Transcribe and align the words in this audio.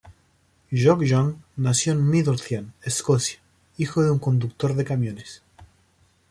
Jock 0.71 1.03
Young 1.03 1.35
nació 1.57 1.93
en 1.93 2.09
Midlothian, 2.09 2.73
Escocia, 2.81 3.37
hijo 3.77 4.01
de 4.01 4.09
un 4.09 4.17
conductor 4.17 4.73
de 4.73 4.83
camiones. 4.83 5.43